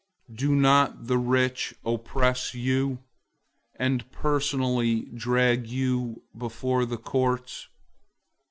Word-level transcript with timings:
Don't 0.33 1.05
the 1.05 1.19
rich 1.19 1.75
oppress 1.85 2.55
you, 2.55 3.03
and 3.75 4.11
personally 4.11 5.01
drag 5.15 5.67
you 5.67 6.23
before 6.35 6.87
the 6.87 6.97
courts? 6.97 7.67